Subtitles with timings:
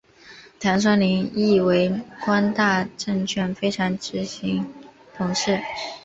[0.59, 4.65] 唐双宁亦为光大证券非执行
[5.15, 5.61] 董事。